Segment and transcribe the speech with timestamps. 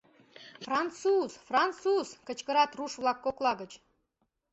[0.67, 3.71] Француз, француз!— кычкырат руш-влак кокла гыч.